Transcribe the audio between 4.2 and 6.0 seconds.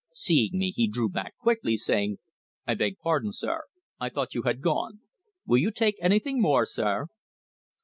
you had gone. Will you take